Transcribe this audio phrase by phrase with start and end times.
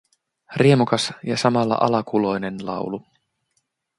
[0.55, 3.03] Riemukas ja samalla alakuloinen laulu.